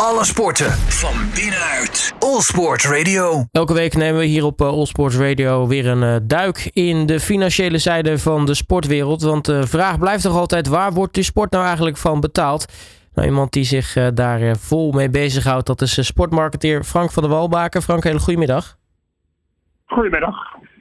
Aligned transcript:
Alle 0.00 0.24
sporten 0.24 0.70
van 0.72 1.14
binnenuit. 1.34 2.14
All 2.18 2.40
Sport 2.40 2.84
Radio. 2.84 3.44
Elke 3.52 3.72
week 3.72 3.94
nemen 3.94 4.20
we 4.20 4.26
hier 4.26 4.44
op 4.44 4.60
uh, 4.60 4.68
All 4.68 4.86
Sports 4.86 5.16
Radio 5.16 5.66
weer 5.66 5.86
een 5.86 6.02
uh, 6.02 6.16
duik 6.22 6.70
in 6.72 7.06
de 7.06 7.20
financiële 7.20 7.78
zijde 7.78 8.18
van 8.18 8.46
de 8.46 8.54
sportwereld. 8.54 9.22
Want 9.22 9.44
de 9.44 9.66
vraag 9.66 9.98
blijft 9.98 10.22
toch 10.22 10.36
altijd: 10.36 10.66
waar 10.66 10.92
wordt 10.92 11.14
die 11.14 11.22
sport 11.24 11.50
nou 11.50 11.64
eigenlijk 11.64 11.96
van 11.96 12.20
betaald? 12.20 12.66
Nou, 13.14 13.28
iemand 13.28 13.52
die 13.52 13.64
zich 13.64 13.96
daar 14.14 14.56
vol 14.56 14.92
mee 14.92 15.10
bezighoudt, 15.10 15.66
dat 15.66 15.80
is 15.80 16.06
sportmarketeer 16.06 16.84
Frank 16.84 17.12
van 17.12 17.22
der 17.22 17.32
Walbaken. 17.32 17.82
Frank, 17.82 18.04
hele 18.04 18.18
goedemiddag. 18.18 18.76
Goedemiddag. 19.86 20.34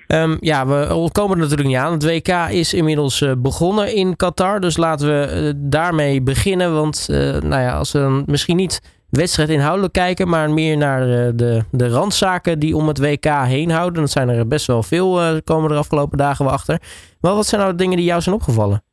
Um, 0.07 0.37
ja, 0.39 0.67
we 0.67 1.09
komen 1.11 1.35
er 1.35 1.41
natuurlijk 1.41 1.67
niet 1.67 1.77
aan. 1.77 1.91
Het 1.91 2.03
WK 2.03 2.49
is 2.49 2.73
inmiddels 2.73 3.21
uh, 3.21 3.31
begonnen 3.37 3.95
in 3.95 4.15
Qatar. 4.15 4.59
Dus 4.59 4.77
laten 4.77 5.07
we 5.07 5.41
uh, 5.43 5.51
daarmee 5.55 6.21
beginnen. 6.21 6.73
Want 6.73 7.07
uh, 7.11 7.17
nou 7.17 7.61
ja, 7.61 7.77
als 7.77 7.91
we 7.91 7.99
dan 7.99 8.23
misschien 8.25 8.55
niet 8.55 8.81
wedstrijd 9.15 9.49
inhoudelijk 9.49 9.93
kijken, 9.93 10.29
maar 10.29 10.49
meer 10.49 10.77
naar 10.77 11.05
de, 11.35 11.63
de 11.71 11.89
randzaken 11.89 12.59
die 12.59 12.75
om 12.75 12.87
het 12.87 12.99
WK 12.99 13.25
heen 13.25 13.69
houden. 13.69 14.01
Dat 14.01 14.11
zijn 14.11 14.29
er 14.29 14.47
best 14.47 14.67
wel 14.67 14.83
veel, 14.83 15.41
komen 15.43 15.71
er 15.71 15.77
afgelopen 15.77 16.17
dagen 16.17 16.45
we 16.45 16.51
achter. 16.51 16.79
Maar 17.21 17.33
wat 17.33 17.45
zijn 17.45 17.61
nou 17.61 17.73
de 17.73 17.81
dingen 17.81 17.97
die 17.97 18.05
jou 18.05 18.21
zijn 18.21 18.35
opgevallen? 18.35 18.83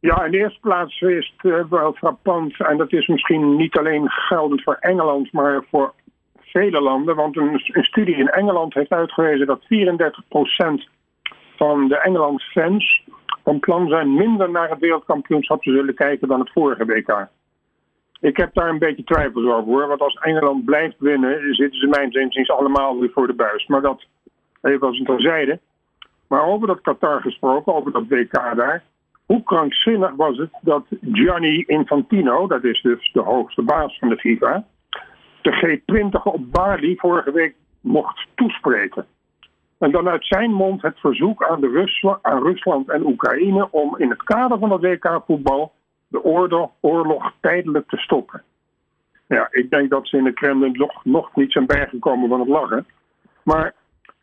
Ja, 0.00 0.24
in 0.24 0.30
de 0.30 0.38
eerste 0.38 0.60
plaats 0.60 1.00
is 1.00 1.34
het 1.36 1.68
wel 1.68 1.92
frappant. 1.92 2.60
En 2.60 2.76
dat 2.76 2.92
is 2.92 3.06
misschien 3.06 3.56
niet 3.56 3.78
alleen 3.78 4.10
geldend 4.10 4.62
voor 4.62 4.76
Engeland, 4.80 5.32
maar 5.32 5.64
voor 5.70 5.92
vele 6.40 6.80
landen. 6.80 7.16
Want 7.16 7.36
een, 7.36 7.60
studie 7.72 8.16
in 8.16 8.28
Engeland 8.28 8.74
heeft 8.74 8.90
uitgewezen 8.90 9.46
dat 9.46 9.62
34% 9.62 9.66
van 11.56 11.88
de 11.88 11.98
Engeland-fans 11.98 13.04
van 13.44 13.60
plan 13.60 13.88
zijn 13.88 14.14
minder 14.14 14.50
naar 14.50 14.70
het 14.70 14.78
wereldkampioenschap 14.78 15.62
te 15.62 15.70
zullen 15.70 15.94
kijken 15.94 16.28
dan 16.28 16.40
het 16.40 16.52
vorige 16.52 16.84
WK. 16.84 17.28
Ik 18.20 18.36
heb 18.36 18.54
daar 18.54 18.68
een 18.68 18.78
beetje 18.78 19.04
twijfels 19.04 19.44
over 19.44 19.72
hoor. 19.72 19.86
Want 19.86 20.00
als 20.00 20.14
Engeland 20.14 20.64
blijft 20.64 20.96
winnen, 20.98 21.54
zitten 21.54 21.80
ze 21.80 21.86
mijn 21.86 22.10
inziens 22.10 22.50
allemaal 22.50 23.00
weer 23.00 23.10
voor 23.10 23.26
de 23.26 23.34
buis. 23.34 23.66
Maar 23.66 23.80
dat 23.80 24.06
even 24.62 24.86
als 24.86 24.98
een 24.98 25.04
terzijde. 25.04 25.58
Maar 26.28 26.44
over 26.44 26.66
dat 26.66 26.80
Qatar 26.80 27.20
gesproken, 27.20 27.74
over 27.74 27.92
dat 27.92 28.08
WK 28.08 28.32
daar. 28.32 28.82
Hoe 29.26 29.42
krankzinnig 29.42 30.14
was 30.14 30.36
het 30.36 30.50
dat 30.60 30.86
Gianni 31.12 31.64
Infantino, 31.66 32.46
dat 32.46 32.64
is 32.64 32.82
dus 32.82 33.12
de 33.12 33.20
hoogste 33.20 33.62
baas 33.62 33.98
van 33.98 34.08
de 34.08 34.16
FIFA, 34.16 34.64
de 35.42 35.80
G20 35.80 36.22
op 36.22 36.52
Bali 36.52 36.96
vorige 36.96 37.32
week 37.32 37.54
mocht 37.80 38.26
toespreken. 38.34 39.06
En 39.78 39.90
dan 39.90 40.08
uit 40.08 40.26
zijn 40.26 40.52
mond 40.52 40.82
het 40.82 40.98
verzoek 40.98 41.44
aan, 41.44 41.60
de 41.60 42.18
aan 42.22 42.42
Rusland 42.42 42.88
en 42.88 43.06
Oekraïne 43.06 43.70
om 43.70 43.96
in 43.98 44.10
het 44.10 44.22
kader 44.22 44.58
van 44.58 44.72
het 44.72 44.80
WK-voetbal 44.80 45.72
de 46.08 46.24
oorlog, 46.80 47.32
tijdelijk 47.40 47.88
te 47.88 47.96
stoppen. 47.96 48.42
Ja, 49.26 49.48
ik 49.50 49.70
denk 49.70 49.90
dat 49.90 50.08
ze 50.08 50.16
in 50.16 50.24
de 50.24 50.32
Kremlin 50.32 50.72
nog, 50.72 51.04
nog 51.04 51.34
niet 51.34 51.52
zijn 51.52 51.66
bijgekomen 51.66 52.28
van 52.28 52.40
het 52.40 52.48
lachen. 52.48 52.86
Maar 53.42 53.74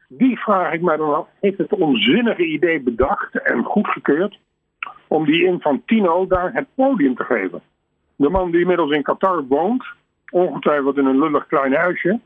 die 0.07 0.39
vraag 0.39 0.73
ik 0.73 0.81
mij 0.81 0.97
dan 0.97 1.15
af, 1.15 1.27
heeft 1.39 1.57
het 1.57 1.73
onzinnige 1.73 2.45
idee 2.45 2.81
bedacht 2.81 3.41
en 3.41 3.63
goedgekeurd 3.63 4.39
om 5.07 5.25
die 5.25 5.45
Infantino 5.45 6.27
daar 6.27 6.53
het 6.53 6.67
podium 6.75 7.15
te 7.15 7.23
geven? 7.23 7.61
De 8.15 8.29
man 8.29 8.51
die 8.51 8.59
inmiddels 8.59 8.91
in 8.91 9.03
Qatar 9.03 9.43
woont, 9.47 9.85
ongetwijfeld 10.29 10.97
in 10.97 11.05
een 11.05 11.19
lullig 11.19 11.47
klein 11.47 11.73
huisje. 11.73 12.19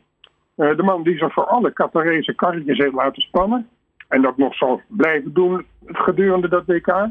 Uh, 0.55 0.75
de 0.75 0.83
man 0.83 1.03
die 1.03 1.17
zich 1.17 1.33
voor 1.33 1.45
alle 1.45 1.73
Qatarese 1.73 2.36
karretjes 2.36 2.77
heeft 2.77 2.94
laten 2.94 3.21
spannen. 3.21 3.69
En 4.08 4.21
dat 4.21 4.38
nog 4.38 4.55
zal 4.55 4.81
blijven 4.88 5.33
doen 5.33 5.66
gedurende 5.86 6.49
dat 6.49 6.66
WK. 6.66 7.09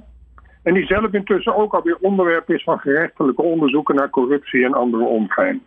En 0.67 0.75
die 0.75 0.87
zelf 0.87 1.13
intussen 1.13 1.55
ook 1.55 1.75
alweer 1.75 1.97
onderwerp 2.01 2.51
is 2.51 2.63
van 2.63 2.79
gerechtelijke 2.79 3.43
onderzoeken 3.43 3.95
naar 3.95 4.11
corruptie 4.11 4.65
en 4.65 4.75
andere 4.75 5.05
ongein. 5.05 5.63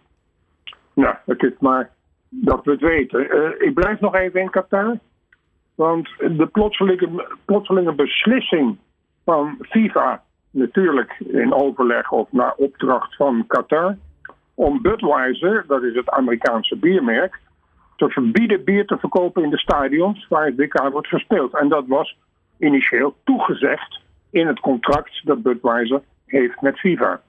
Nou, 0.93 1.15
het 1.25 1.43
is 1.43 1.53
maar 1.59 1.89
dat 2.29 2.65
we 2.65 2.71
het 2.71 2.81
weten. 2.81 3.35
Uh, 3.35 3.67
ik 3.67 3.73
blijf 3.73 3.99
nog 3.99 4.15
even 4.15 4.41
in 4.41 4.49
Qatar. 4.49 4.97
Want 5.75 6.09
de 6.17 6.47
plotselinge, 6.51 7.27
plotselinge 7.45 7.93
beslissing 7.93 8.77
van 9.25 9.57
FIFA, 9.59 10.23
natuurlijk 10.51 11.15
in 11.19 11.53
overleg 11.53 12.11
of 12.11 12.31
naar 12.31 12.53
opdracht 12.57 13.15
van 13.15 13.43
Qatar, 13.47 13.97
om 14.53 14.81
Budweiser, 14.81 15.63
dat 15.67 15.83
is 15.83 15.95
het 15.95 16.09
Amerikaanse 16.09 16.75
biermerk, 16.75 17.39
te 17.95 18.09
verbieden 18.09 18.63
bier 18.63 18.85
te 18.85 18.97
verkopen 18.97 19.43
in 19.43 19.49
de 19.49 19.59
stadions 19.59 20.27
waar 20.27 20.45
het 20.45 20.55
WK 20.55 20.89
wordt 20.91 21.07
gespeeld. 21.07 21.55
En 21.55 21.69
dat 21.69 21.87
was 21.87 22.17
initieel 22.57 23.15
toegezegd 23.23 24.07
in 24.29 24.47
het 24.47 24.59
contract 24.59 25.21
dat 25.23 25.41
Budweiser 25.41 26.01
heeft 26.25 26.61
met 26.61 26.79
FIFA. 26.79 27.21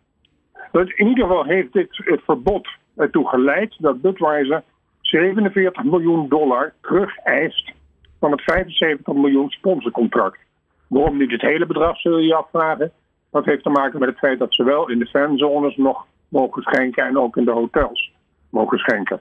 Dus 0.73 0.93
in 0.95 1.07
ieder 1.07 1.27
geval 1.27 1.45
heeft 1.45 1.73
dit 1.73 1.89
het 2.05 2.21
verbod 2.25 2.69
ertoe 2.97 3.29
geleid 3.29 3.75
dat 3.79 4.01
Budweiser 4.01 4.63
47 5.01 5.85
miljoen 5.85 6.29
dollar 6.29 6.73
terug 6.81 7.17
eist 7.17 7.73
van 8.19 8.31
het 8.31 8.43
75 8.43 9.15
miljoen 9.15 9.51
sponsorcontract. 9.51 10.39
Waarom 10.87 11.17
niet 11.17 11.31
het 11.31 11.41
hele 11.41 11.67
bedrag, 11.67 12.01
zul 12.01 12.19
je 12.19 12.27
je 12.27 12.35
afvragen. 12.35 12.93
Dat 13.31 13.45
heeft 13.45 13.63
te 13.63 13.71
maken 13.71 13.99
met 13.99 14.09
het 14.09 14.19
feit 14.19 14.39
dat 14.39 14.55
zowel 14.55 14.89
in 14.89 14.99
de 14.99 15.07
fanzones 15.07 15.77
nog 15.77 16.07
mogen 16.29 16.63
schenken 16.63 17.05
en 17.05 17.19
ook 17.19 17.37
in 17.37 17.45
de 17.45 17.51
hotels 17.51 18.13
mogen 18.51 18.79
schenken. 18.79 19.21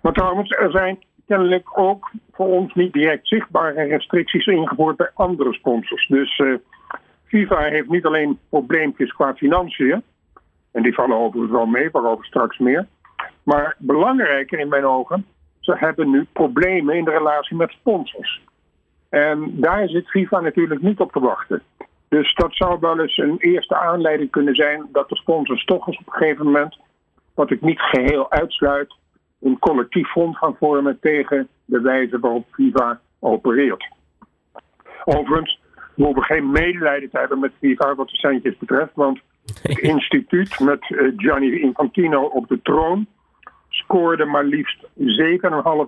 Maar 0.00 0.12
trouwens, 0.12 0.50
er 0.50 0.70
zijn 0.70 0.98
kennelijk 1.28 1.78
ook 1.78 2.10
voor 2.32 2.46
ons 2.46 2.74
niet 2.74 2.92
direct 2.92 3.28
zichtbare 3.28 3.82
restricties 3.82 4.46
ingevoerd 4.46 4.96
bij 4.96 5.10
andere 5.14 5.52
sponsors. 5.52 6.06
Dus 6.06 6.38
uh, 6.38 6.54
FIFA 7.24 7.58
heeft 7.58 7.88
niet 7.88 8.04
alleen 8.04 8.38
probleempjes 8.48 9.12
qua 9.12 9.34
financiën, 9.34 10.02
en 10.72 10.82
die 10.82 10.94
vallen 10.94 11.16
overigens 11.16 11.52
wel 11.52 11.66
mee, 11.66 11.90
waarover 11.90 12.24
straks 12.24 12.58
meer. 12.58 12.86
Maar 13.42 13.76
belangrijker 13.78 14.58
in 14.58 14.68
mijn 14.68 14.84
ogen, 14.84 15.26
ze 15.60 15.74
hebben 15.76 16.10
nu 16.10 16.26
problemen 16.32 16.96
in 16.96 17.04
de 17.04 17.10
relatie 17.10 17.56
met 17.56 17.70
sponsors. 17.70 18.40
En 19.08 19.50
daar 19.60 19.88
zit 19.88 20.10
FIFA 20.10 20.40
natuurlijk 20.40 20.82
niet 20.82 21.00
op 21.00 21.12
te 21.12 21.20
wachten. 21.20 21.62
Dus 22.08 22.34
dat 22.34 22.54
zou 22.54 22.78
wel 22.80 23.00
eens 23.00 23.16
een 23.16 23.36
eerste 23.38 23.76
aanleiding 23.76 24.30
kunnen 24.30 24.54
zijn 24.54 24.88
dat 24.92 25.08
de 25.08 25.16
sponsors 25.16 25.64
toch 25.64 25.86
eens 25.86 25.98
op 25.98 26.06
een 26.06 26.12
gegeven 26.12 26.44
moment, 26.44 26.78
wat 27.34 27.50
ik 27.50 27.60
niet 27.60 27.80
geheel 27.80 28.30
uitsluit, 28.30 28.94
een 29.40 29.58
collectief 29.58 30.08
front 30.08 30.36
gaan 30.36 30.56
vormen 30.58 30.98
tegen 31.00 31.48
de 31.64 31.80
wijze 31.80 32.18
waarop 32.18 32.46
FIFA 32.50 33.00
opereert. 33.18 33.88
Overigens 35.04 35.60
we 35.94 36.04
hoeven 36.04 36.22
geen 36.22 36.50
medelijden 36.50 37.10
te 37.10 37.18
hebben 37.18 37.38
met 37.38 37.52
FIFA 37.60 37.94
wat 37.94 38.08
de 38.08 38.16
centjes 38.16 38.58
betreft, 38.58 38.94
want 38.94 39.20
het 39.62 39.78
instituut 39.78 40.60
met 40.60 40.90
uh, 40.90 41.12
Gianni 41.16 41.60
Infantino 41.60 42.22
op 42.22 42.48
de 42.48 42.62
troon 42.62 43.06
scoorde 43.68 44.24
maar 44.24 44.44
liefst 44.44 44.86
7,5 44.98 45.00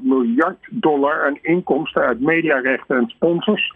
miljard 0.03 0.59
dollar 0.71 1.27
aan 1.27 1.39
inkomsten 1.43 2.03
uit 2.03 2.21
mediarechten 2.21 2.97
en 2.97 3.09
sponsors 3.09 3.75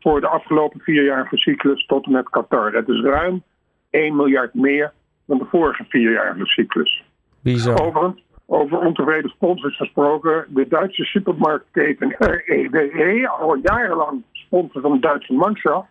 voor 0.00 0.20
de 0.20 0.28
afgelopen 0.28 0.80
vierjarige 0.80 1.36
cyclus 1.36 1.86
tot 1.86 2.06
en 2.06 2.12
met 2.12 2.28
Qatar. 2.28 2.72
Dat 2.72 2.88
is 2.88 3.00
ruim 3.00 3.42
1 3.90 4.16
miljard 4.16 4.54
meer 4.54 4.92
dan 5.24 5.38
de 5.38 5.44
vorige 5.44 5.84
vierjarige 5.88 6.46
cyclus. 6.46 7.04
Bizar. 7.42 7.80
Overigens, 7.80 8.22
over 8.46 8.78
ontevreden 8.78 9.30
sponsors 9.30 9.76
gesproken, 9.76 10.46
de 10.48 10.68
Duitse 10.68 11.04
supermarktketen 11.04 12.14
REWE, 12.18 13.28
al 13.28 13.56
jarenlang 13.56 14.22
sponsor 14.32 14.80
van 14.80 14.92
de 14.92 14.98
Duitse 14.98 15.32
Mannschaft, 15.32 15.88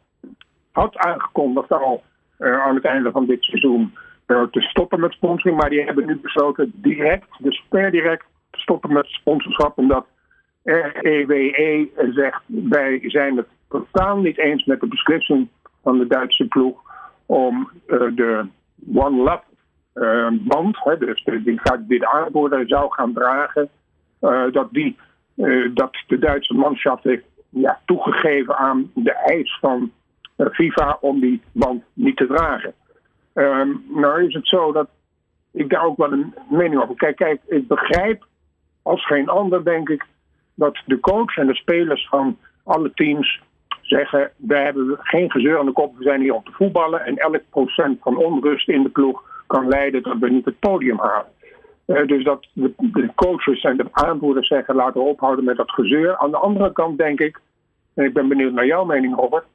had 0.72 0.98
aangekondigd 0.98 1.72
al 1.72 2.04
uh, 2.40 2.62
aan 2.62 2.76
het 2.76 2.86
einde 2.86 3.12
van 3.12 3.26
dit 3.26 3.44
seizoen 3.44 3.94
uh, 4.28 4.44
te 4.44 4.62
stoppen 4.62 5.00
met 5.00 5.12
sponsoring, 5.12 5.60
maar 5.60 5.70
die 5.70 5.84
hebben 5.84 6.06
nu 6.06 6.20
besloten 6.20 6.72
direct, 6.76 7.28
dus 7.40 7.66
per 7.70 7.92
direct, 7.92 8.26
te 8.50 8.60
stoppen 8.60 8.94
met 8.94 9.06
sponsorschap, 9.06 9.78
omdat 9.78 10.06
REWE 10.64 11.90
zegt 12.14 12.42
wij 12.48 13.00
zijn 13.04 13.38
het 13.38 13.48
totaal 13.70 14.18
niet 14.18 14.38
eens 14.38 14.66
met 14.66 14.80
de 14.80 14.88
beslissing 14.88 15.48
van 15.84 15.98
de 15.98 16.08
Duitse 16.08 16.48
ploeg 16.48 16.82
om 17.26 17.70
uh, 17.88 18.00
de 18.16 18.46
One 18.94 19.24
Love 19.24 19.44
band, 20.32 20.84
hè, 20.84 20.98
dus 20.98 21.24
die 21.24 21.60
gaat 21.60 21.88
dit 21.88 22.06
aanvoerder 22.06 22.68
zou 22.68 22.94
gaan 22.94 23.14
dragen, 23.14 23.70
uh, 24.22 24.52
dat, 24.52 24.68
die, 24.72 24.98
dat 25.74 26.04
de 26.08 26.20
Duitse 26.20 26.54
manschaft 26.54 27.04
heeft 27.04 27.26
ja, 27.50 27.80
toegegeven 27.86 28.58
aan 28.58 28.92
de 28.94 29.14
eis 29.14 29.58
van 29.62 29.92
FIFA 30.52 30.98
om 31.02 31.20
die 31.20 31.42
band 31.52 31.84
niet 31.94 32.18
te 32.18 32.28
dragen. 32.28 32.74
Um, 33.34 33.86
nou 33.90 34.28
is 34.28 34.34
het 34.34 34.48
zo 34.48 34.72
dat 34.72 34.88
ik 35.52 35.70
daar 35.70 35.84
ook 35.84 35.98
wel 35.98 36.12
een 36.12 36.34
mening 36.50 36.82
over. 36.82 36.96
Kijk, 36.96 37.16
kijk, 37.16 37.42
ik 37.48 37.68
begrijp 37.68 38.26
als 38.82 39.06
geen 39.06 39.30
ander, 39.30 39.64
denk 39.64 39.90
ik, 39.90 40.06
dat 40.54 40.82
de 40.86 41.00
coach 41.00 41.38
en 41.38 41.48
de 41.48 41.56
spelers 41.56 42.08
van 42.08 42.38
alle 42.64 42.92
teams 42.94 43.42
zeggen: 43.82 44.32
wij 44.38 44.64
hebben 44.64 44.98
geen 45.00 45.32
gezeur 45.32 45.60
aan 45.60 45.66
de 45.66 45.72
kop, 45.72 45.98
we 45.98 46.04
zijn 46.04 46.22
hier 46.22 46.34
om 46.34 46.44
te 46.44 46.52
voetballen. 46.52 47.06
En 47.06 47.18
elk 47.18 47.42
procent 47.50 48.02
van 48.02 48.18
onrust 48.18 48.70
in 48.70 48.84
de 48.84 48.90
ploeg 48.90 49.35
kan 49.48 49.68
leiden 49.68 50.04
dat 50.04 50.18
we 50.20 50.30
niet 50.30 50.46
het 50.46 50.60
podium 50.60 51.00
halen. 51.00 51.32
Uh, 51.88 52.08
dus 52.08 52.24
dat 52.24 52.48
de, 52.54 52.74
de, 52.78 53.10
coaches 53.16 53.64
en 53.64 53.78
de 53.78 53.86
aanvoerders 53.92 54.48
zeggen: 54.48 54.76
laten 54.76 55.02
we 55.02 55.08
ophouden 55.08 55.46
met 55.46 55.58
dat 55.58 55.72
gezeur. 55.72 56.18
Aan 56.18 56.32
de 56.32 56.38
andere 56.38 56.72
kant 56.72 56.98
denk 56.98 57.20
ik, 57.20 57.40
en 57.94 58.06
ik 58.06 58.14
ben 58.14 58.28
benieuwd 58.28 58.54
naar 58.54 58.66
jouw 58.66 58.86
mening, 58.86 59.16
Robert. 59.16 59.46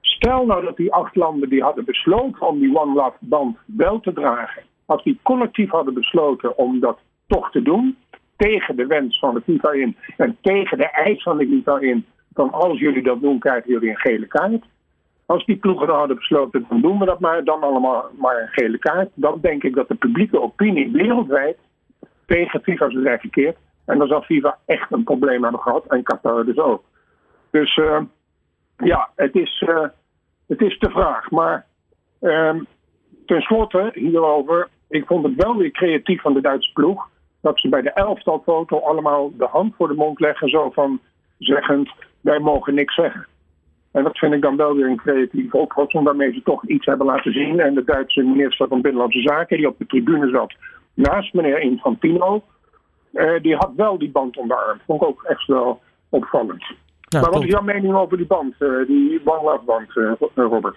Stel 0.00 0.46
nou 0.46 0.64
dat 0.64 0.76
die 0.76 0.92
acht 0.92 1.16
landen 1.16 1.48
die 1.48 1.62
hadden 1.62 1.84
besloten 1.84 2.46
om 2.46 2.58
die 2.58 2.76
One 2.76 2.94
Love 2.94 3.16
band 3.18 3.56
wel 3.64 4.00
te 4.00 4.12
dragen, 4.12 4.62
als 4.86 5.02
die 5.02 5.18
collectief 5.22 5.70
hadden 5.70 5.94
besloten 5.94 6.58
om 6.58 6.80
dat 6.80 6.98
toch 7.26 7.50
te 7.50 7.62
doen, 7.62 7.96
tegen 8.36 8.76
de 8.76 8.86
wens 8.86 9.18
van 9.18 9.34
de 9.34 9.40
FIFA 9.40 9.70
in 9.72 9.96
en 10.16 10.36
tegen 10.40 10.78
de 10.78 10.90
eis 10.90 11.22
van 11.22 11.38
de 11.38 11.46
FIFA 11.46 11.78
in, 11.78 12.06
van 12.32 12.52
als 12.52 12.78
jullie 12.78 13.02
dat 13.02 13.20
doen, 13.20 13.38
krijgen 13.38 13.70
jullie 13.70 13.88
een 13.88 13.96
gele 13.96 14.26
kaart. 14.26 14.64
Als 15.30 15.44
die 15.44 15.56
ploegen 15.56 15.88
hadden 15.88 16.16
besloten, 16.16 16.66
dan 16.68 16.80
doen 16.80 16.98
we 16.98 17.04
dat 17.04 17.20
maar, 17.20 17.44
dan 17.44 17.62
allemaal 17.62 18.10
maar 18.18 18.40
een 18.40 18.48
gele 18.48 18.78
kaart. 18.78 19.08
Dan 19.14 19.38
denk 19.40 19.62
ik 19.62 19.74
dat 19.74 19.88
de 19.88 19.94
publieke 19.94 20.40
opinie 20.40 20.92
wereldwijd 20.92 21.56
tegen 22.26 22.62
FIFA 22.62 22.90
zou 22.90 23.02
zijn 23.02 23.20
gekeerd. 23.20 23.56
En 23.86 23.98
dan 23.98 24.08
zal 24.08 24.22
FIFA 24.22 24.58
echt 24.66 24.92
een 24.92 25.04
probleem 25.04 25.42
hebben 25.42 25.60
gehad. 25.60 25.86
En 25.86 26.02
Qatar 26.02 26.44
dus 26.44 26.56
ook. 26.56 26.82
Dus 27.50 27.76
uh, 27.76 28.00
ja, 28.76 29.10
het 29.16 29.34
is, 29.34 29.64
uh, 29.68 29.86
het 30.46 30.60
is 30.60 30.78
de 30.78 30.90
vraag. 30.90 31.30
Maar 31.30 31.66
uh, 32.20 32.54
tenslotte 33.26 33.90
hierover. 33.94 34.68
Ik 34.88 35.06
vond 35.06 35.24
het 35.24 35.34
wel 35.34 35.56
weer 35.56 35.70
creatief 35.70 36.20
van 36.20 36.34
de 36.34 36.40
Duitse 36.40 36.72
ploeg. 36.72 37.08
Dat 37.40 37.60
ze 37.60 37.68
bij 37.68 37.82
de 37.82 37.92
elftalfoto 37.92 38.78
allemaal 38.78 39.36
de 39.36 39.46
hand 39.46 39.74
voor 39.76 39.88
de 39.88 39.94
mond 39.94 40.20
leggen. 40.20 40.48
Zo 40.48 40.70
van 40.70 41.00
zeggend, 41.38 41.90
wij 42.20 42.38
mogen 42.38 42.74
niks 42.74 42.94
zeggen. 42.94 43.26
En 43.92 44.02
dat 44.02 44.18
vind 44.18 44.32
ik 44.32 44.42
dan 44.42 44.56
wel 44.56 44.74
weer 44.74 44.86
een 44.86 44.96
creatieve 44.96 45.56
oplossing, 45.56 46.04
waarmee 46.04 46.32
ze 46.32 46.42
toch 46.42 46.66
iets 46.66 46.86
hebben 46.86 47.06
laten 47.06 47.32
zien. 47.32 47.60
En 47.60 47.74
de 47.74 47.84
Duitse 47.84 48.22
minister 48.22 48.68
van 48.68 48.80
Binnenlandse 48.80 49.20
Zaken, 49.20 49.56
die 49.56 49.68
op 49.68 49.78
de 49.78 49.86
tribune 49.86 50.30
zat 50.30 50.54
naast 50.94 51.34
meneer 51.34 51.60
Infantino, 51.60 52.42
uh, 53.12 53.40
die 53.42 53.56
had 53.56 53.70
wel 53.76 53.98
die 53.98 54.10
band 54.10 54.36
om 54.36 54.48
de 54.48 54.54
arm. 54.54 54.78
Vond 54.86 55.02
ik 55.02 55.08
ook 55.08 55.22
echt 55.22 55.46
wel 55.46 55.80
opvallend. 56.08 56.64
Ja, 57.00 57.20
maar 57.20 57.30
wat 57.30 57.42
is 57.42 57.48
jouw 57.48 57.62
mening 57.62 57.94
over 57.94 58.16
die 58.16 58.26
band, 58.26 58.54
uh, 58.58 58.86
die 58.86 59.20
one 59.24 59.60
band, 59.66 59.96
uh, 59.96 60.12
Robert? 60.34 60.76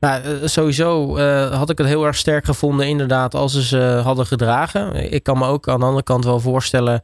Nou, 0.00 0.22
sowieso 0.48 1.18
had 1.50 1.70
ik 1.70 1.78
het 1.78 1.86
heel 1.86 2.06
erg 2.06 2.16
sterk 2.16 2.44
gevonden, 2.44 2.86
inderdaad, 2.86 3.34
als 3.34 3.52
ze 3.52 3.62
ze 3.62 4.00
hadden 4.04 4.26
gedragen. 4.26 5.12
Ik 5.12 5.22
kan 5.22 5.38
me 5.38 5.46
ook 5.46 5.68
aan 5.68 5.78
de 5.78 5.84
andere 5.84 6.04
kant 6.04 6.24
wel 6.24 6.40
voorstellen 6.40 7.02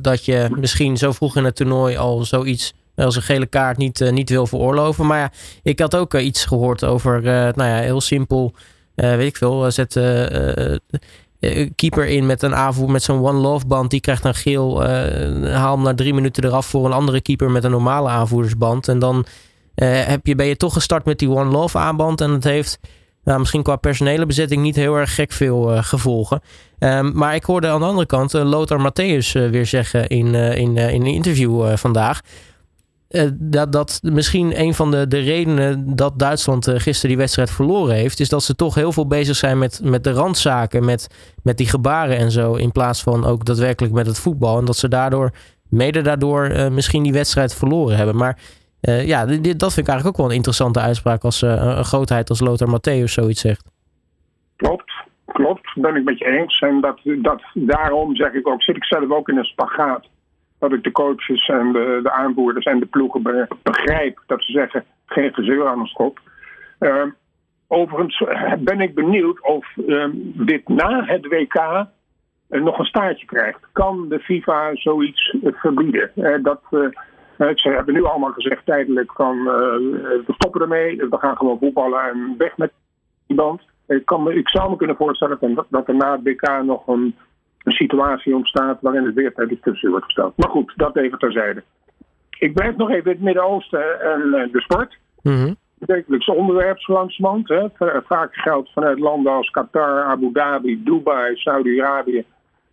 dat 0.00 0.24
je 0.24 0.48
misschien 0.58 0.96
zo 0.96 1.12
vroeg 1.12 1.36
in 1.36 1.44
het 1.44 1.56
toernooi 1.56 1.96
al 1.96 2.24
zoiets 2.24 2.74
als 2.96 3.16
een 3.16 3.22
gele 3.22 3.46
kaart 3.46 3.76
niet, 3.76 4.00
uh, 4.00 4.10
niet 4.10 4.30
wil 4.30 4.46
veroorloven. 4.46 5.06
Maar 5.06 5.18
ja, 5.18 5.30
ik 5.62 5.78
had 5.78 5.96
ook 5.96 6.14
uh, 6.14 6.24
iets 6.24 6.44
gehoord 6.44 6.84
over, 6.84 7.16
uh, 7.16 7.24
nou 7.24 7.70
ja, 7.70 7.76
heel 7.76 8.00
simpel, 8.00 8.54
weet 8.94 9.28
ik 9.28 9.36
veel, 9.36 9.70
zet 9.70 10.00
keeper 11.74 12.06
in 12.06 12.26
met 12.26 12.42
een 12.42 12.54
aanvoer 12.54 12.90
met 12.90 13.02
zo'n 13.02 13.26
one 13.26 13.38
love 13.38 13.66
band. 13.66 13.90
Die 13.90 14.00
krijgt 14.00 14.22
dan 14.22 14.34
geel, 14.34 14.84
haal 15.50 15.74
hem 15.74 15.84
na 15.84 15.94
drie 15.94 16.14
minuten 16.14 16.44
eraf 16.44 16.66
voor 16.66 16.84
een 16.84 16.92
andere 16.92 17.20
keeper 17.20 17.50
met 17.50 17.64
een 17.64 17.70
normale 17.70 18.08
aanvoerdersband. 18.08 18.88
En 18.88 18.98
dan 18.98 19.26
heb 19.74 20.26
je, 20.26 20.34
ben 20.34 20.46
je 20.46 20.56
toch 20.56 20.72
gestart 20.72 21.04
met 21.04 21.18
die 21.18 21.30
one 21.30 21.50
love 21.50 21.78
aanband 21.78 22.20
en 22.20 22.30
het 22.30 22.44
heeft... 22.44 22.78
Nou, 23.24 23.38
misschien 23.38 23.62
qua 23.62 23.76
personele 23.76 24.26
bezetting 24.26 24.62
niet 24.62 24.76
heel 24.76 24.94
erg 24.94 25.14
gek 25.14 25.32
veel 25.32 25.82
gevolgen. 25.82 26.40
Um, 26.78 27.12
maar 27.14 27.34
ik 27.34 27.44
hoorde 27.44 27.68
aan 27.68 27.80
de 27.80 27.86
andere 27.86 28.06
kant 28.06 28.32
Lothar 28.32 28.90
Matthäus 28.90 29.50
weer 29.50 29.66
zeggen 29.66 30.06
in, 30.06 30.34
in, 30.34 30.76
in 30.76 31.00
een 31.00 31.06
interview 31.06 31.76
vandaag 31.76 32.20
dat, 33.34 33.72
dat 33.72 34.00
misschien 34.02 34.60
een 34.60 34.74
van 34.74 34.90
de, 34.90 35.08
de 35.08 35.18
redenen 35.18 35.96
dat 35.96 36.18
Duitsland 36.18 36.68
uh, 36.68 36.74
gisteren 36.74 37.08
die 37.08 37.18
wedstrijd 37.18 37.50
verloren 37.50 37.94
heeft, 37.94 38.20
is 38.20 38.28
dat 38.28 38.42
ze 38.42 38.54
toch 38.54 38.74
heel 38.74 38.92
veel 38.92 39.06
bezig 39.06 39.36
zijn 39.36 39.58
met, 39.58 39.80
met 39.84 40.04
de 40.04 40.12
randzaken, 40.12 40.84
met, 40.84 41.34
met 41.42 41.56
die 41.56 41.66
gebaren 41.66 42.16
en 42.16 42.30
zo, 42.30 42.54
in 42.54 42.72
plaats 42.72 43.02
van 43.02 43.24
ook 43.24 43.44
daadwerkelijk 43.44 43.94
met 43.94 44.06
het 44.06 44.18
voetbal. 44.18 44.58
En 44.58 44.64
dat 44.64 44.76
ze 44.76 44.88
daardoor, 44.88 45.30
mede 45.68 46.02
daardoor, 46.02 46.50
uh, 46.50 46.68
misschien 46.68 47.02
die 47.02 47.12
wedstrijd 47.12 47.54
verloren 47.54 47.96
hebben. 47.96 48.16
Maar 48.16 48.38
ja, 48.80 49.26
dit, 49.26 49.58
dat 49.58 49.72
vind 49.72 49.86
ik 49.86 49.92
eigenlijk 49.92 50.06
ook 50.06 50.16
wel 50.16 50.26
een 50.26 50.36
interessante 50.36 50.80
uitspraak 50.80 51.24
als 51.24 51.42
een 51.42 51.84
grootheid 51.84 52.28
als 52.28 52.40
Lothar 52.40 52.68
Matthäus 52.68 53.04
zoiets 53.04 53.40
zegt. 53.40 53.64
Klopt, 54.56 54.92
klopt, 55.26 55.74
ben 55.74 55.96
ik 55.96 56.04
met 56.04 56.18
je 56.18 56.24
eens. 56.24 56.58
En 56.58 56.80
dat, 56.80 57.00
dat, 57.22 57.42
daarom 57.54 58.16
zeg 58.16 58.32
ik 58.32 58.48
ook, 58.48 58.62
zit 58.62 58.76
ik 58.76 58.84
zelf 58.84 59.10
ook 59.10 59.28
in 59.28 59.36
een 59.36 59.44
spagaat 59.44 60.06
dat 60.68 60.78
ik 60.78 60.84
de 60.84 60.92
coaches 60.92 61.48
en 61.48 61.72
de, 61.72 62.00
de 62.02 62.60
en 62.62 62.78
de 62.80 62.86
ploegen 62.86 63.48
begrijp 63.62 64.22
dat 64.26 64.42
ze 64.42 64.52
zeggen 64.52 64.84
geen 65.06 65.34
gezeur 65.34 65.66
aan 65.66 65.80
ons 65.80 65.92
kop. 65.92 66.20
Uh, 66.80 67.04
overigens 67.68 68.24
ben 68.58 68.80
ik 68.80 68.94
benieuwd 68.94 69.42
of 69.42 69.66
uh, 69.76 70.06
dit 70.34 70.68
na 70.68 71.04
het 71.04 71.26
WK 71.26 71.54
uh, 71.54 71.84
nog 72.62 72.78
een 72.78 72.84
staartje 72.84 73.26
krijgt. 73.26 73.58
Kan 73.72 74.08
de 74.08 74.18
FIFA 74.18 74.70
zoiets 74.74 75.36
verbieden? 75.42 76.10
dat, 76.42 76.60
ze 77.54 77.68
hebben 77.68 77.94
nu 77.94 78.04
allemaal 78.04 78.32
gezegd 78.32 78.66
tijdelijk 78.66 79.12
van 79.12 79.44
we 79.44 80.24
stoppen 80.26 80.60
ermee, 80.60 80.96
we 80.96 81.16
gaan 81.18 81.36
gewoon 81.36 81.58
voetballen 81.58 82.02
en 82.02 82.34
weg 82.38 82.56
met 82.56 82.72
die 83.26 83.36
band. 83.36 83.62
Ik, 83.86 84.04
kan 84.04 84.22
me, 84.22 84.34
ik 84.34 84.48
zou 84.48 84.70
me 84.70 84.76
kunnen 84.76 84.96
voorstellen 84.96 85.38
dat, 85.40 85.66
dat 85.68 85.88
er 85.88 85.94
na 85.94 86.12
het 86.12 86.22
WK 86.22 86.62
nog 86.62 86.86
een 86.86 87.14
een 87.64 87.72
situatie 87.72 88.34
ontstaat 88.34 88.78
waarin 88.80 89.04
het 89.04 89.14
weer 89.14 89.34
ter 89.34 89.48
discussie 89.48 89.88
wordt 89.88 90.04
gesteld. 90.04 90.36
Maar 90.36 90.50
goed, 90.50 90.72
dat 90.76 90.96
even 90.96 91.18
terzijde. 91.18 91.62
Ik 92.38 92.54
blijf 92.54 92.76
nog 92.76 92.90
even 92.90 93.04
in 93.04 93.10
het 93.10 93.20
Midden-Oosten 93.20 94.00
en 94.00 94.34
eh, 94.34 94.52
de 94.52 94.60
sport. 94.60 94.98
Mm 95.22 95.32
-hmm. 95.32 95.56
Wekelijks 95.78 96.26
onderwerp. 96.26 96.78
Vaak 98.06 98.34
geldt 98.34 98.72
vanuit 98.72 98.98
landen 98.98 99.32
als 99.32 99.50
Qatar, 99.50 100.02
Abu 100.02 100.32
Dhabi, 100.32 100.82
Dubai, 100.84 101.36
Saudi-Arabië 101.36 102.24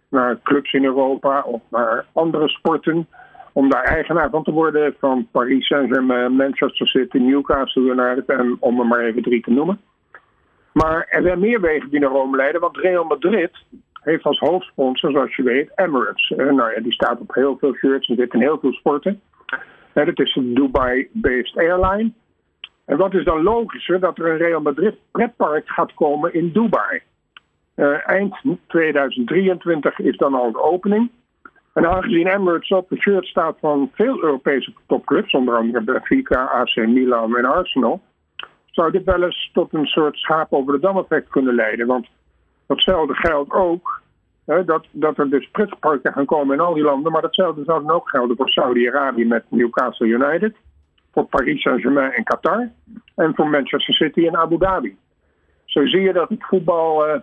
naar 0.09 0.39
clubs 0.43 0.73
in 0.73 0.85
Europa 0.85 1.41
of 1.41 1.61
naar 1.69 2.05
andere 2.13 2.47
sporten. 2.47 3.07
Om 3.53 3.69
daar 3.69 3.83
eigenaar 3.83 4.29
van 4.29 4.43
te 4.43 4.51
worden 4.51 4.95
van 4.99 5.27
Paris 5.31 5.67
Saint-Germain, 5.67 6.35
Manchester 6.35 6.87
City, 6.87 7.17
Newcastle 7.17 7.81
United 7.81 8.25
en 8.25 8.57
om 8.59 8.79
er 8.79 8.85
maar 8.85 8.99
even 8.99 9.23
drie 9.23 9.41
te 9.41 9.51
noemen. 9.51 9.79
Maar 10.73 11.05
er 11.09 11.21
zijn 11.23 11.39
meer 11.39 11.61
wegen 11.61 11.89
die 11.89 11.99
naar 11.99 12.09
Rome 12.09 12.37
leiden, 12.37 12.61
want 12.61 12.77
Real 12.77 13.03
Madrid 13.03 13.51
heeft 14.01 14.23
als 14.23 14.39
hoofdsponsor, 14.39 15.11
zoals 15.11 15.35
je 15.35 15.43
weet, 15.43 15.71
Emirates. 15.75 16.29
Uh, 16.29 16.51
nou 16.51 16.73
ja, 16.73 16.81
die 16.81 16.93
staat 16.93 17.19
op 17.19 17.33
heel 17.33 17.57
veel 17.57 17.73
shirts 17.73 18.09
en 18.09 18.15
zit 18.15 18.33
in 18.33 18.41
heel 18.41 18.59
veel 18.59 18.73
sporten. 18.73 19.21
Uh, 19.93 20.05
dat 20.05 20.19
is 20.19 20.35
een 20.35 20.53
Dubai-based 20.53 21.57
airline. 21.57 22.11
En 22.85 22.97
wat 22.97 23.13
is 23.13 23.23
dan 23.23 23.43
logischer 23.43 23.99
dat 23.99 24.17
er 24.17 24.29
een 24.29 24.37
Real 24.37 24.61
Madrid 24.61 24.95
pretpark 25.11 25.69
gaat 25.69 25.93
komen 25.93 26.33
in 26.33 26.51
Dubai. 26.51 27.01
Uh, 27.75 28.09
eind 28.09 28.35
2023 28.67 29.99
is 29.99 30.17
dan 30.17 30.33
al 30.33 30.51
de 30.51 30.61
opening. 30.61 31.11
En 31.73 31.89
aangezien 31.89 32.27
Emirates 32.27 32.69
op 32.69 32.89
de 32.89 33.01
shirt 33.01 33.25
staat 33.25 33.57
van 33.59 33.91
veel 33.93 34.23
Europese 34.23 34.73
topclubs, 34.87 35.33
onder 35.33 35.55
andere 35.55 35.83
Benfica, 35.83 36.43
AC 36.43 36.75
Milan 36.75 37.37
en 37.37 37.45
Arsenal, 37.45 38.01
zou 38.65 38.91
dit 38.91 39.03
wel 39.03 39.23
eens 39.23 39.49
tot 39.53 39.73
een 39.73 39.85
soort 39.85 40.17
schaap 40.17 40.53
over 40.53 40.73
de 40.73 40.79
dam 40.79 40.97
effect 40.97 41.29
kunnen 41.29 41.55
leiden. 41.55 41.87
Want 41.87 42.07
Datzelfde 42.71 43.15
geldt 43.15 43.51
ook 43.51 44.01
hè, 44.45 44.65
dat, 44.65 44.87
dat 44.91 45.17
er 45.17 45.29
dus 45.29 45.49
pretparken 45.49 46.13
gaan 46.13 46.25
komen 46.25 46.55
in 46.55 46.61
al 46.61 46.73
die 46.73 46.83
landen. 46.83 47.11
Maar 47.11 47.21
datzelfde 47.21 47.63
zou 47.63 47.85
dan 47.85 47.95
ook 47.95 48.09
gelden 48.09 48.35
voor 48.35 48.49
Saudi-Arabië 48.49 49.25
met 49.25 49.43
Newcastle 49.49 50.07
United. 50.07 50.55
Voor 51.11 51.25
Paris 51.25 51.61
Saint-Germain 51.61 52.11
en 52.11 52.23
Qatar. 52.23 52.69
En 53.15 53.35
voor 53.35 53.49
Manchester 53.49 53.93
City 53.93 54.27
en 54.27 54.37
Abu 54.37 54.57
Dhabi. 54.57 54.97
Zo 55.65 55.85
zie 55.85 56.01
je 56.01 56.13
dat 56.13 56.29
het 56.29 56.43
voetbal 56.43 57.07
uh, 57.07 57.15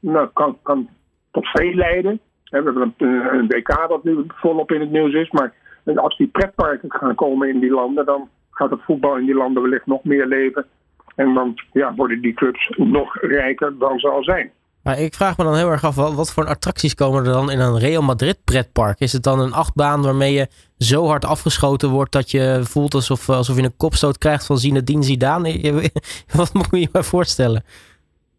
nou, 0.00 0.28
kan, 0.32 0.58
kan 0.62 0.88
tot 1.30 1.46
veel 1.46 1.74
leiden. 1.74 2.20
We 2.44 2.56
hebben 2.56 2.94
een, 2.98 3.14
een 3.38 3.46
WK 3.46 3.88
dat 3.88 4.04
nu 4.04 4.24
volop 4.26 4.72
in 4.72 4.80
het 4.80 4.90
nieuws 4.90 5.12
is. 5.12 5.30
Maar 5.30 5.54
als 5.94 6.16
die 6.16 6.26
pretparken 6.26 6.92
gaan 6.92 7.14
komen 7.14 7.48
in 7.48 7.58
die 7.58 7.70
landen, 7.70 8.04
dan 8.04 8.28
gaat 8.50 8.70
het 8.70 8.82
voetbal 8.82 9.16
in 9.16 9.26
die 9.26 9.34
landen 9.34 9.62
wellicht 9.62 9.86
nog 9.86 10.04
meer 10.04 10.26
leven. 10.26 10.66
En 11.14 11.34
dan 11.34 11.54
ja, 11.72 11.94
worden 11.94 12.20
die 12.20 12.34
clubs 12.34 12.72
nog 12.76 13.20
rijker 13.20 13.78
dan 13.78 13.98
ze 13.98 14.08
al 14.08 14.22
zijn. 14.22 14.52
Maar 14.82 15.00
ik 15.00 15.14
vraag 15.14 15.36
me 15.38 15.44
dan 15.44 15.56
heel 15.56 15.70
erg 15.70 15.84
af, 15.84 15.94
wat 15.94 16.32
voor 16.32 16.46
attracties 16.46 16.94
komen 16.94 17.24
er 17.24 17.32
dan 17.32 17.50
in 17.50 17.60
een 17.60 17.78
Real 17.78 18.02
Madrid 18.02 18.38
pretpark? 18.44 19.00
Is 19.00 19.12
het 19.12 19.22
dan 19.22 19.40
een 19.40 19.52
achtbaan 19.52 20.02
waarmee 20.02 20.32
je 20.32 20.46
zo 20.78 21.06
hard 21.06 21.24
afgeschoten 21.24 21.88
wordt 21.88 22.12
dat 22.12 22.30
je 22.30 22.60
voelt 22.62 22.94
alsof, 22.94 23.28
alsof 23.28 23.56
je 23.56 23.62
een 23.62 23.76
kopstoot 23.76 24.18
krijgt 24.18 24.46
van 24.46 24.56
Zinedine 24.56 25.02
Zidane? 25.02 25.60
Wat 26.36 26.54
moet 26.54 26.68
je 26.70 26.88
je 26.92 27.02
voorstellen? 27.02 27.64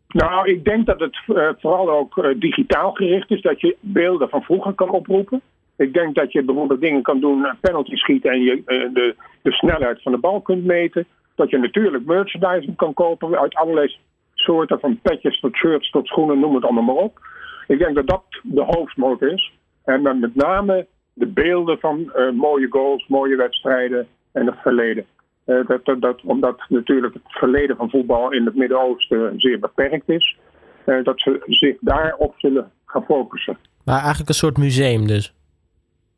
Nou, 0.08 0.50
ik 0.50 0.63
denk 0.63 0.86
dat 0.86 1.00
het 1.00 1.17
uh, 1.27 1.50
vooral 1.58 1.89
ook 1.89 2.17
uh, 2.17 2.39
digitaal 2.39 2.91
gericht 2.91 3.31
is, 3.31 3.41
dat 3.41 3.62
je 3.62 3.75
beelden 3.79 4.29
van 4.29 4.41
vroeger 4.41 4.74
kan 4.74 4.89
oproepen. 4.89 5.41
Ik 5.77 5.93
denk 5.93 6.15
dat 6.15 6.31
je 6.31 6.43
bijvoorbeeld 6.43 6.81
dingen 6.81 7.01
kan 7.01 7.19
doen, 7.19 7.48
penalty 7.62 7.96
schieten 7.96 8.31
en 8.31 8.41
je 8.41 8.62
de, 8.93 9.15
de 9.41 9.51
snelheid 9.51 10.01
van 10.01 10.12
de 10.12 10.17
bal 10.17 10.41
kunt 10.41 10.65
meten. 10.65 11.05
Dat 11.36 11.50
je 11.50 11.58
natuurlijk 11.58 12.05
merchandising 12.05 12.75
kan 12.75 12.93
kopen 12.93 13.39
uit 13.39 13.55
allerlei 13.55 13.96
soorten 14.39 14.79
van 14.79 15.00
petjes 15.01 15.39
tot 15.39 15.55
shirts 15.55 15.89
tot 15.89 16.08
schoenen, 16.08 16.39
noem 16.39 16.55
het 16.55 16.63
allemaal 16.63 16.84
maar 16.84 17.03
op. 17.03 17.19
Ik 17.67 17.79
denk 17.79 17.96
dat 17.96 18.08
dat 18.08 18.24
de 18.43 18.63
hoofdmoot 18.63 19.22
is. 19.22 19.53
En 19.86 20.03
dan 20.03 20.19
met 20.19 20.36
name 20.36 20.88
de 21.13 21.27
beelden 21.27 21.79
van 21.79 22.12
uh, 22.15 22.31
mooie 22.31 22.67
goals, 22.69 23.08
mooie 23.08 23.36
wedstrijden 23.36 24.08
en 24.31 24.46
het 24.46 24.55
verleden. 24.62 25.05
Uh, 25.46 25.67
dat, 25.67 25.86
dat, 25.86 26.01
dat, 26.01 26.22
omdat 26.22 26.65
natuurlijk 26.69 27.13
het 27.13 27.24
verleden 27.25 27.75
van 27.75 27.89
voetbal 27.89 28.31
in 28.31 28.46
het 28.46 28.55
Midden-Oosten 28.55 29.39
zeer 29.39 29.60
beperkt 29.60 30.10
is. 30.10 30.38
Uh, 30.86 31.03
dat 31.03 31.19
ze 31.19 31.41
zich 31.46 31.77
daarop 31.79 32.34
zullen 32.38 32.72
gaan 32.86 33.03
focussen. 33.03 33.58
Maar 33.86 34.00
eigenlijk 34.00 34.29
een 34.29 34.36
soort 34.36 34.58
museum 34.58 35.08
dus? 35.08 35.34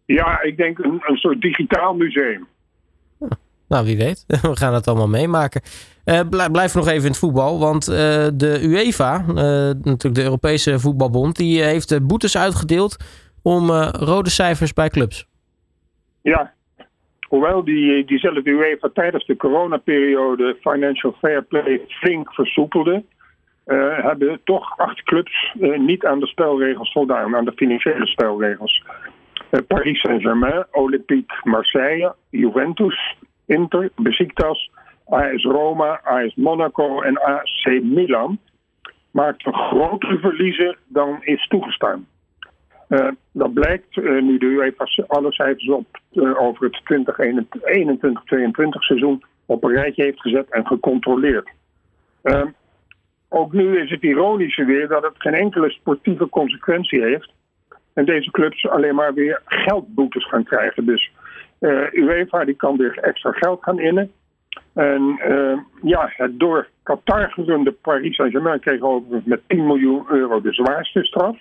Ja, 0.06 0.42
ik 0.42 0.58
denk 0.58 0.80
een, 0.80 1.02
een 1.06 1.18
soort 1.18 1.42
digitaal 1.42 1.94
museum. 1.96 2.48
Nou, 3.72 3.86
wie 3.86 3.98
weet. 3.98 4.26
We 4.42 4.56
gaan 4.56 4.74
het 4.74 4.88
allemaal 4.88 5.08
meemaken. 5.08 5.62
Uh, 6.06 6.20
blijf 6.52 6.76
nog 6.76 6.88
even 6.88 7.04
in 7.04 7.10
het 7.10 7.18
voetbal. 7.18 7.60
Want 7.60 7.90
uh, 7.90 7.96
de 8.34 8.60
UEFA, 8.62 9.24
uh, 9.28 9.36
natuurlijk 9.84 10.16
de 10.16 10.24
Europese 10.24 10.80
voetbalbond, 10.80 11.36
die 11.36 11.64
heeft 11.64 12.08
boetes 12.08 12.38
uitgedeeld 12.38 12.98
om 13.44 13.70
rode 13.92 14.30
cijfers 14.30 14.74
bij 14.74 14.90
clubs. 14.90 15.28
Ja, 16.22 16.54
hoewel 17.28 17.64
die, 17.64 18.06
diezelfde 18.06 18.50
UEFA 18.50 18.90
tijdens 18.94 19.26
de 19.26 19.36
coronaperiode 19.36 20.58
Financial 20.62 21.16
Fair 21.20 21.44
Play 21.44 21.82
flink 21.88 22.34
versoepelde, 22.34 23.04
hebben 24.02 24.40
toch 24.44 24.78
acht 24.78 25.04
clubs 25.04 25.56
niet 25.78 26.06
aan 26.06 26.20
de 26.20 26.28
spelregels 26.28 26.92
voldaan, 26.92 27.36
aan 27.36 27.46
de 27.46 27.54
financiële 27.56 28.08
spelregels. 28.08 28.84
Paris 29.68 30.00
Saint-Germain, 30.00 30.66
Olympique 30.72 31.40
Marseille, 31.44 32.14
Juventus, 32.30 33.16
Inter, 33.46 33.92
Besiktas, 33.96 34.72
AS 35.10 35.44
Roma, 35.44 36.00
AS 36.04 36.36
Monaco 36.36 37.02
en 37.02 37.22
AC 37.22 37.82
Milan 37.84 38.40
maakten 39.12 39.54
grotere 39.54 40.20
verliezen 40.20 40.78
dan 40.88 41.18
is 41.22 41.48
toegestaan. 41.48 42.08
Uh, 42.90 43.08
dat 43.32 43.54
blijkt 43.54 43.96
uh, 43.96 44.22
nu 44.22 44.38
de 44.38 44.46
UEFA 44.46 44.86
alle 45.08 45.32
cijfers 45.32 45.70
op 45.70 45.86
uh, 46.14 46.42
over 46.42 46.66
het 46.66 46.82
2021-2022 48.56 48.68
seizoen 48.70 49.24
op 49.46 49.64
een 49.64 49.72
rijtje 49.72 50.04
heeft 50.04 50.22
gezet 50.22 50.50
en 50.50 50.68
gecontroleerd. 50.68 51.50
ook 53.30 53.54
nu 53.54 53.80
is 53.82 53.90
het 53.90 54.02
ironische 54.02 54.66
weer 54.66 54.88
dat 54.88 55.04
het 55.04 55.14
geen 55.18 55.34
enkele 55.34 55.70
sportieve 55.70 56.30
consequentie 56.30 57.02
heeft. 57.02 57.32
En 57.94 58.06
deze 58.06 58.32
clubs 58.32 58.68
alleen 58.68 58.96
maar 58.96 59.14
weer 59.14 59.42
geldboetes 59.46 60.28
gaan 60.28 60.44
krijgen. 60.44 60.86
Dus 60.86 61.12
UEFA 61.92 62.46
die 62.46 62.56
kan 62.56 62.78
weer 62.78 62.98
extra 62.98 63.32
geld 63.32 63.64
gaan 63.64 63.80
innen. 63.80 64.12
En 64.74 65.20
uh, 65.28 65.58
ja, 65.82 66.12
het 66.16 66.40
door 66.40 66.68
Qatar 66.84 67.32
gerunde 67.32 67.72
Paris 67.72 68.16
Saint-Germain 68.16 68.60
kreeg 68.60 68.82
overigens 68.82 69.26
met 69.26 69.42
10 69.48 69.66
miljoen 69.66 70.06
euro 70.10 70.42
de 70.42 70.54
zwaarste 70.54 71.04
straf. 71.04 71.38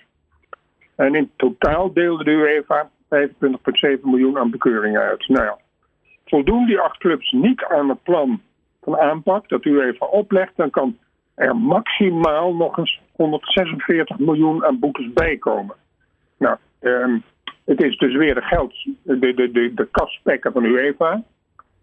En 0.95 1.15
in 1.15 1.31
totaal 1.35 1.93
deelde 1.93 2.23
de 2.23 2.31
UEFA 2.31 2.89
25,7 3.15 4.01
miljoen 4.01 4.37
aan 4.37 4.51
bekeuringen 4.51 5.01
uit. 5.01 5.27
Nou 5.27 5.45
ja, 5.45 5.57
voldoen 6.25 6.65
die 6.65 6.79
acht 6.79 6.97
clubs 6.97 7.31
niet 7.31 7.63
aan 7.63 7.89
het 7.89 8.03
plan 8.03 8.41
van 8.81 8.97
aanpak 8.97 9.49
dat 9.49 9.65
u 9.65 9.81
even 9.81 10.11
oplegt, 10.11 10.51
dan 10.55 10.69
kan 10.69 10.97
er 11.35 11.55
maximaal 11.55 12.55
nog 12.55 12.77
eens 12.77 13.01
146 13.11 14.17
miljoen 14.19 14.65
aan 14.65 14.79
boetes 14.79 15.13
bijkomen. 15.13 15.75
Nou, 16.37 16.57
um, 16.81 17.23
het 17.71 17.83
is 17.83 17.97
dus 17.97 18.15
weer 18.15 18.35
de 18.35 18.41
geld, 18.41 18.73
de, 19.03 19.19
de, 19.19 19.51
de, 19.51 19.73
de 19.73 19.87
kasspekken 19.91 20.51
van 20.51 20.63
UEFA. 20.63 21.23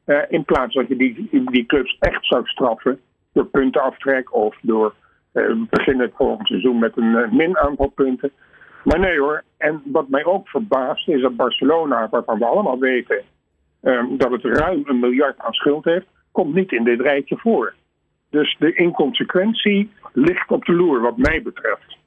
Uh, 0.07 0.19
in 0.29 0.45
plaats 0.45 0.75
dat 0.75 0.89
je 0.89 0.97
die, 0.97 1.29
die 1.45 1.67
clubs 1.67 1.97
echt 2.01 2.27
zou 2.27 2.47
straffen 2.47 3.01
door 3.33 3.47
puntenaftrek 3.47 4.35
of 4.35 4.57
door 4.63 4.95
uh, 5.33 5.53
beginnen 5.71 6.07
het 6.07 6.17
volgende 6.17 6.47
seizoen 6.47 6.79
met 6.79 6.97
een 6.97 7.13
uh, 7.13 7.31
min 7.31 7.59
aantal 7.59 7.89
punten. 7.89 8.31
Maar 8.85 8.99
nee 8.99 9.19
hoor, 9.19 9.43
en 9.57 9.83
wat 9.85 10.09
mij 10.09 10.25
ook 10.25 10.49
verbaast 10.49 11.09
is 11.09 11.23
dat 11.23 11.37
Barcelona, 11.37 12.09
waarvan 12.11 12.39
we 12.39 12.45
allemaal 12.45 12.79
weten 12.79 13.23
um, 13.83 14.17
dat 14.17 14.31
het 14.31 14.45
ruim 14.45 14.83
een 14.85 14.99
miljard 14.99 15.39
aan 15.39 15.53
schuld 15.53 15.85
heeft, 15.85 16.07
komt 16.33 16.55
niet 16.55 16.73
in 16.73 16.85
dit 16.85 17.01
rijtje 17.01 17.37
voor. 17.37 17.75
Dus 18.31 18.57
de 18.59 18.73
inconsequentie 18.73 19.91
ligt 20.13 20.51
op 20.51 20.65
de 20.65 20.73
loer, 20.73 21.01
wat 21.01 21.17
mij 21.17 21.43
betreft. 21.43 21.98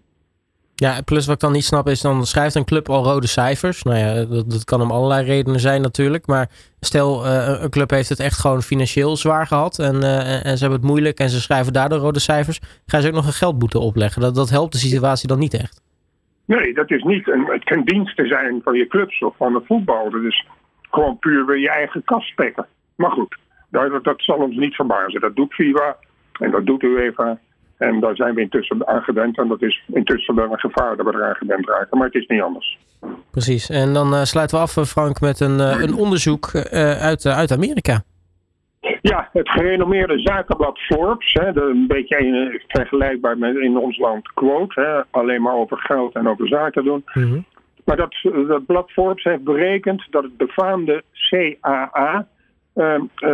Ja, 0.85 1.01
plus 1.05 1.25
wat 1.25 1.35
ik 1.35 1.41
dan 1.41 1.51
niet 1.51 1.63
snap 1.63 1.87
is, 1.87 2.01
dan 2.01 2.25
schrijft 2.25 2.55
een 2.55 2.65
club 2.65 2.89
al 2.89 3.03
rode 3.03 3.27
cijfers. 3.27 3.83
Nou 3.83 3.97
ja, 3.97 4.25
dat, 4.25 4.63
kan 4.63 4.81
om 4.81 4.91
allerlei 4.91 5.25
redenen 5.25 5.59
zijn 5.59 5.81
natuurlijk. 5.81 6.27
Maar 6.27 6.49
stel, 6.79 7.25
uh, 7.25 7.61
een 7.61 7.69
club 7.69 7.89
heeft 7.89 8.09
het 8.09 8.19
echt 8.19 8.39
gewoon 8.39 8.61
financieel 8.61 9.15
zwaar 9.17 9.47
gehad. 9.47 9.79
En, 9.79 9.95
uh, 9.95 10.45
en 10.45 10.57
ze 10.57 10.61
hebben 10.63 10.79
het 10.79 10.89
moeilijk 10.89 11.19
en 11.19 11.29
ze 11.29 11.41
schrijven 11.41 11.73
daardoor 11.73 11.99
rode 11.99 12.19
cijfers. 12.19 12.59
Gaan 12.85 13.01
ze 13.01 13.07
ook 13.07 13.13
nog 13.13 13.25
een 13.25 13.41
geldboete 13.43 13.79
opleggen. 13.79 14.21
Dat, 14.21 14.35
dat 14.35 14.49
helpt 14.49 14.71
de 14.71 14.77
situatie 14.77 15.27
dan 15.27 15.39
niet 15.39 15.53
echt. 15.53 15.81
Nee, 16.45 16.73
dat 16.73 16.91
is 16.91 17.03
niet 17.03 17.27
een, 17.27 17.45
het 17.45 17.63
kan 17.63 17.83
diensten 17.83 18.27
zijn 18.27 18.61
van 18.63 18.73
je 18.73 18.87
clubs 18.87 19.19
of 19.19 19.35
van 19.37 19.53
de 19.53 19.61
voetbal. 19.65 20.09
Dat 20.09 20.23
is 20.23 20.47
gewoon 20.81 21.19
puur 21.19 21.45
weer 21.45 21.59
je 21.59 21.69
eigen 21.69 22.03
kast 22.03 22.27
spekken. 22.27 22.65
Maar 22.95 23.11
goed, 23.11 23.37
dat, 23.69 24.03
dat 24.03 24.21
zal 24.21 24.37
ons 24.37 24.55
niet 24.55 24.75
verbazen. 24.75 25.21
Dat 25.21 25.35
doet 25.35 25.53
FIFA 25.53 25.97
en 26.39 26.51
dat 26.51 26.65
doet 26.65 26.83
UEFA. 26.83 27.39
En 27.81 27.99
daar 27.99 28.15
zijn 28.15 28.35
we 28.35 28.41
intussen 28.41 28.87
aan 28.87 29.01
gewend. 29.01 29.37
En 29.37 29.47
dat 29.47 29.61
is 29.61 29.83
intussen 29.93 30.35
wel 30.35 30.51
een 30.51 30.59
gevaar 30.59 30.95
dat 30.97 31.05
we 31.05 31.13
eraan 31.13 31.35
gewend 31.35 31.67
raken. 31.67 31.97
Maar 31.97 32.07
het 32.07 32.15
is 32.15 32.27
niet 32.27 32.41
anders. 32.41 32.77
Precies. 33.31 33.69
En 33.69 33.93
dan 33.93 34.13
uh, 34.13 34.21
sluiten 34.21 34.57
we 34.57 34.63
af, 34.63 34.77
eh, 34.77 34.83
Frank, 34.83 35.21
met 35.21 35.39
een, 35.39 35.57
uh, 35.59 35.81
een 35.81 35.95
onderzoek 35.95 36.51
uh, 36.53 36.61
uit, 37.01 37.25
uit 37.25 37.51
Amerika. 37.51 38.01
Ja, 39.01 39.29
het 39.33 39.49
gerenommeerde 39.49 40.19
zakenblad 40.19 40.79
Forbes. 40.79 41.33
Hè, 41.33 41.53
de, 41.53 41.61
een 41.61 41.87
beetje 41.87 42.61
vergelijkbaar 42.67 43.37
met 43.37 43.55
in 43.55 43.77
ons 43.77 43.97
land 43.97 44.33
Quote. 44.33 44.81
Hè, 44.81 45.19
alleen 45.19 45.41
maar 45.41 45.55
over 45.55 45.77
geld 45.77 46.15
en 46.15 46.27
over 46.27 46.47
zaken 46.47 46.83
doen. 46.83 47.03
Mm 47.13 47.23
-hmm. 47.23 47.45
Maar 47.85 47.97
dat, 47.97 48.15
dat 48.47 48.65
blad 48.65 48.91
Forbes 48.91 49.23
heeft 49.23 49.43
berekend 49.43 50.07
dat 50.09 50.23
het 50.23 50.37
befaamde 50.37 51.03
CAA 51.29 52.27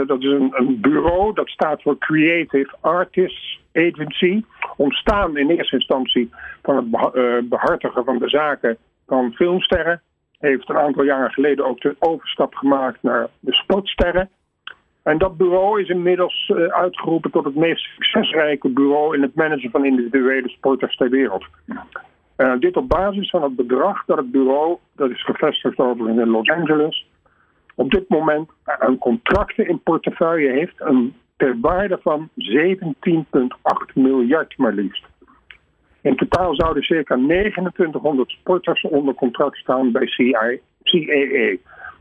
dat 0.08 0.20
is 0.20 0.32
een, 0.32 0.52
een, 0.54 0.82
bureau 0.82 1.34
dat 1.34 1.50
staat 1.50 1.82
voor 1.82 1.98
Creative 1.98 2.76
Artists 2.80 3.60
Agency. 3.78 4.44
Ontstaan 4.78 5.38
in 5.38 5.50
eerste 5.50 5.76
instantie 5.76 6.30
van 6.64 6.76
het 6.76 7.16
uh, 7.16 7.38
behartigen 7.44 8.04
van 8.04 8.18
de 8.18 8.30
zaken 8.30 8.78
van 9.08 9.34
filmsterren. 9.34 10.02
Heeft 10.40 10.70
een 10.70 10.78
aantal 10.78 11.04
jaren 11.04 11.32
geleden 11.32 11.66
ook 11.66 11.82
de 11.82 11.96
overstap 12.00 12.56
gemaakt 12.56 13.04
naar 13.04 13.28
de 13.40 13.54
sportsterren. 13.54 14.30
En 15.04 15.18
dat 15.18 15.38
bureau 15.38 15.82
is 15.82 15.90
inmiddels 15.90 16.52
uitgeroepen 16.70 17.32
tot 17.32 17.46
het 17.46 17.56
meest 17.56 17.86
succesrijke 17.96 18.70
bureau 18.70 19.16
in 19.16 19.22
het 19.22 19.36
managen 19.36 19.72
van 19.72 19.86
individuele 19.86 20.50
sporters 20.50 20.96
ter 20.96 21.10
wereld. 21.10 21.46
dit 22.60 22.78
op 22.78 22.90
basis 22.90 23.30
van 23.30 23.44
het 23.44 23.56
bedrag 23.56 24.06
dat 24.06 24.18
het 24.18 24.32
bureau, 24.32 24.78
dat 24.96 25.10
is 25.10 25.24
gevestigd 25.24 25.78
overigens 25.78 26.20
in 26.20 26.30
Los 26.30 26.50
Angeles, 26.50 27.08
op 27.76 27.92
dit 27.92 28.10
moment 28.10 28.50
een 28.66 28.98
contracten 28.98 29.68
in 29.68 29.82
portefeuille 29.84 30.52
heeft 30.52 30.76
een 30.78 31.16
ter 31.38 31.60
waarde 31.62 32.00
van 32.02 32.30
17,8 32.36 33.94
miljard 33.94 34.58
maar 34.58 34.74
liefst. 34.74 35.06
In 36.02 36.16
totaal 36.16 36.56
zouden 36.56 36.84
circa 36.84 37.16
2900 37.16 38.30
sporters 38.30 38.82
onder 38.82 39.14
contract 39.14 39.58
staan 39.58 39.92
bij 39.92 40.06
CAA. 40.06 41.56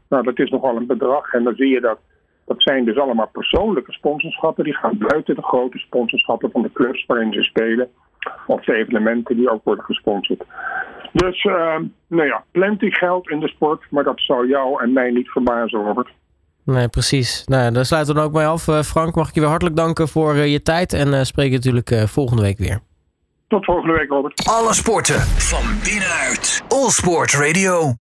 Nou, 0.09 0.23
dat 0.25 0.39
is 0.39 0.51
nogal 0.51 0.77
een 0.77 0.87
bedrag 0.87 1.33
en 1.33 1.45
dan 1.45 1.55
zie 1.55 1.69
je 1.69 1.81
dat 1.81 1.99
dat 2.47 2.63
zijn 2.63 2.85
dus 2.85 2.99
allemaal 2.99 3.29
persoonlijke 3.33 3.93
sponsorschappen. 3.93 4.65
Die 4.65 4.77
gaan 4.77 4.99
buiten 4.99 5.35
de 5.35 5.43
grote 5.43 5.79
sponsorschappen 5.79 6.51
van 6.51 6.63
de 6.63 6.73
clubs 6.73 7.07
waarin 7.07 7.33
ze 7.33 7.43
spelen. 7.43 7.89
Of 8.47 8.65
de 8.65 8.75
evenementen 8.75 9.37
die 9.37 9.51
ook 9.51 9.65
worden 9.65 9.85
gesponsord. 9.85 10.45
Dus, 11.13 11.45
uh, 11.45 11.77
nou 12.07 12.27
ja, 12.27 12.45
plenty 12.51 12.91
geld 12.91 13.31
in 13.31 13.41
de 13.41 13.49
sport. 13.49 13.87
Maar 13.91 14.05
dat 14.05 14.21
zou 14.21 14.49
jou 14.49 14.83
en 14.83 14.93
mij 14.93 15.11
niet 15.11 15.29
verbazen, 15.29 15.85
Robert. 15.85 16.09
Nee, 16.67 16.89
precies. 16.89 17.43
Nou, 17.47 17.73
daar 17.73 17.85
sluiten 17.85 18.15
we 18.15 18.21
dan 18.21 18.29
ook 18.29 18.37
mee 18.37 18.47
af. 18.47 18.67
Uh, 18.67 18.83
Frank, 18.83 19.15
mag 19.15 19.29
ik 19.29 19.35
je 19.35 19.41
weer 19.41 19.49
hartelijk 19.49 19.77
danken 19.77 20.09
voor 20.09 20.35
uh, 20.35 20.47
je 20.47 20.63
tijd. 20.63 20.93
En 20.93 21.09
uh, 21.13 21.23
spreek 21.23 21.51
je 21.51 21.57
natuurlijk 21.57 22.09
volgende 22.09 22.43
week 22.43 22.59
weer. 22.59 22.81
Tot 23.49 23.65
volgende 23.65 23.93
week, 23.93 24.09
Robert. 24.09 24.43
Alle 24.49 24.75
sporten 24.75 25.21
van 25.21 25.65
binnenuit. 25.85 26.63
All 26.69 26.91
Sport 26.91 27.33
Radio. 27.33 27.95